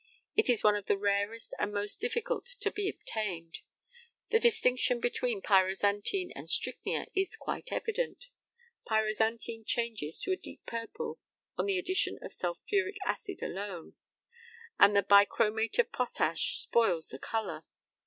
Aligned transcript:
It 0.35 0.49
is 0.49 0.63
one 0.63 0.75
of 0.75 0.87
the 0.87 0.97
rarest 0.97 1.53
and 1.59 1.71
most 1.71 1.99
difficult 2.01 2.47
to 2.61 2.71
be 2.71 2.89
obtained. 2.89 3.59
The 4.31 4.39
distinction 4.39 4.99
between 4.99 5.43
pyrozantine 5.43 6.31
and 6.35 6.49
strychnia 6.49 7.05
is 7.13 7.37
quite 7.37 7.67
evident; 7.71 8.25
pyrozantine 8.89 9.63
changes 9.63 10.19
to 10.21 10.31
a 10.31 10.35
deep 10.37 10.65
purple 10.65 11.19
on 11.55 11.67
the 11.67 11.77
addition 11.77 12.17
of 12.23 12.33
sulphuric 12.33 12.95
acid 13.05 13.43
alone, 13.43 13.93
and 14.79 14.95
the 14.95 15.03
bichromate 15.03 15.77
of 15.77 15.91
potash 15.91 16.57
spoils 16.57 17.09
the 17.09 17.19
colour. 17.19 17.63